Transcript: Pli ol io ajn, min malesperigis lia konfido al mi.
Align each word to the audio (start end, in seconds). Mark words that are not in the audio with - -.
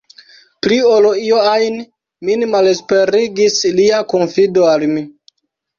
Pli 0.67 0.77
ol 0.91 1.07
io 1.25 1.41
ajn, 1.51 1.77
min 2.31 2.49
malesperigis 2.55 3.63
lia 3.83 4.05
konfido 4.17 4.71
al 4.75 4.93
mi. 4.97 5.11